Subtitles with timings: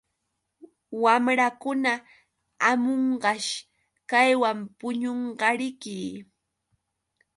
[1.03, 1.91] Wamrankuna
[2.63, 3.51] hamunqash
[4.09, 5.95] kaywan puñunqariki.